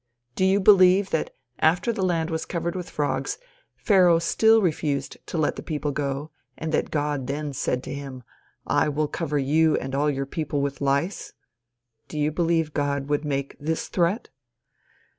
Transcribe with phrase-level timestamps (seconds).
[0.35, 3.37] Do you believe that after the land was covered with frogs
[3.75, 8.23] Pharaoh still refused to let the people go, and that God then said to him,
[8.65, 11.33] "I will cover you and all your people with lice?"
[12.07, 14.29] Do you believe God would make this threat?